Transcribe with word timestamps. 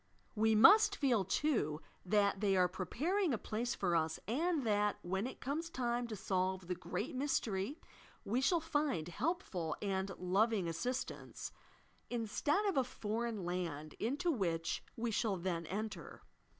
We 0.33 0.55
must 0.55 0.95
feel, 0.95 1.23
too. 1.23 1.79
that 2.03 2.39
they 2.41 2.57
are 2.57 2.67
preparing 2.67 3.35
a 3.35 3.37
place 3.37 3.75
for 3.75 3.95
iis 3.95 4.19
and 4.27 4.63
that, 4.65 4.97
when 5.03 5.27
it 5.27 5.39
comes 5.39 5.69
time 5.69 6.07
to 6.07 6.15
solve 6.15 6.65
the 6.67 6.73
Great 6.73 7.13
Mystery, 7.15 7.79
we 8.25 8.41
shall 8.41 8.59
find 8.61 9.07
helpful 9.09 9.75
and 9.79 10.09
loving 10.17 10.67
assistance, 10.67 11.51
instead 12.09 12.65
of 12.65 12.77
a 12.77 12.83
foreign 12.83 13.45
land, 13.45 13.93
into 13.99 14.31
which 14.31 14.83
we 14.97 15.11
shall 15.11 15.37
then 15.37 15.67
enter. 15.67 16.23